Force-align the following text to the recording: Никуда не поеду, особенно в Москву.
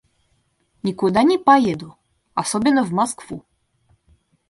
Никуда 0.81 1.21
не 1.23 1.37
поеду, 1.37 1.95
особенно 2.33 2.83
в 2.83 2.91
Москву. 2.91 3.45